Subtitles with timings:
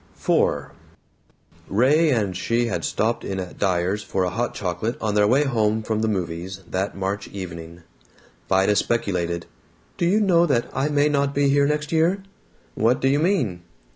[0.19, 0.69] IV
[1.69, 5.43] Ray and she had stopped in at Dyer's for a hot chocolate on their way
[5.43, 7.83] home from the movies, that March evening.
[8.49, 9.45] Vida speculated,
[9.97, 12.23] "Do you know that I may not be here next year?"
[12.73, 13.61] "What do you mean?"